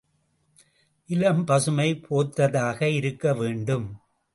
[1.09, 3.87] நிலம் பசுமை போர்த்ததாக இருக்க வேண்டும்.